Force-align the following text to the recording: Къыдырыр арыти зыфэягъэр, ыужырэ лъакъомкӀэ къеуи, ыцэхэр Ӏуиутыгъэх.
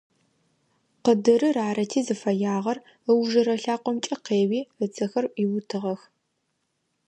Къыдырыр 1.03 1.57
арыти 1.67 2.01
зыфэягъэр, 2.07 2.77
ыужырэ 3.11 3.55
лъакъомкӀэ 3.63 4.15
къеуи, 4.25 4.61
ыцэхэр 4.85 5.25
Ӏуиутыгъэх. 5.33 6.01